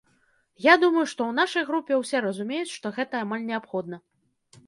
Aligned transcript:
Я 0.65 0.73
думаю, 0.83 1.03
што 1.11 1.21
ў 1.25 1.33
нашай 1.39 1.65
групе 1.69 1.99
ўсе 2.01 2.17
разумеюць, 2.27 2.75
што 2.77 2.93
гэта 2.97 3.21
амаль 3.27 3.47
неабходна. 3.51 4.01